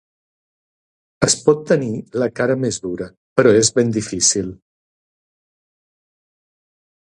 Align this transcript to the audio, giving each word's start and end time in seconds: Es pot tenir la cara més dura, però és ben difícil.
Es 1.27 1.35
pot 1.49 1.59
tenir 1.71 1.91
la 2.23 2.29
cara 2.39 2.55
més 2.63 2.81
dura, 2.87 3.09
però 3.41 3.53
és 3.59 3.71
ben 3.81 3.93
difícil. 3.99 4.51